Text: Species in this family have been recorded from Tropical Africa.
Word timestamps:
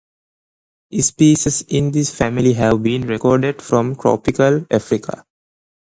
Species 0.99 1.61
in 1.67 1.91
this 1.91 2.09
family 2.09 2.53
have 2.53 2.81
been 2.81 3.03
recorded 3.05 3.61
from 3.61 3.95
Tropical 3.95 4.65
Africa. 4.71 5.23